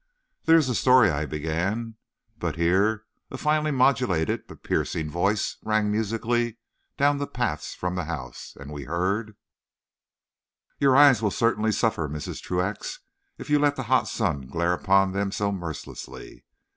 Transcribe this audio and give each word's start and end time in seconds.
"There 0.45 0.57
is 0.57 0.67
a 0.67 0.73
story," 0.73 1.11
I 1.11 1.27
began; 1.27 1.93
but 2.39 2.55
here 2.55 3.05
a 3.29 3.37
finely 3.37 3.69
modulated 3.69 4.47
but 4.47 4.63
piercing 4.63 5.11
voice 5.11 5.57
rang 5.61 5.91
musically 5.91 6.57
down 6.97 7.19
the 7.19 7.27
paths 7.27 7.75
from 7.75 7.93
the 7.93 8.05
house, 8.05 8.57
and 8.59 8.71
we 8.73 8.85
heard: 8.85 9.35
"Your 10.79 10.97
eyes 10.97 11.21
will 11.21 11.29
certainly 11.29 11.71
suffer, 11.71 12.09
Mrs. 12.09 12.41
Truax, 12.41 13.01
if 13.37 13.47
you 13.51 13.59
let 13.59 13.75
the 13.75 13.83
hot 13.93 14.07
sun 14.07 14.47
glare 14.47 14.73
upon 14.73 15.11
them 15.11 15.31
so 15.31 15.51
mercilessly." 15.51 16.45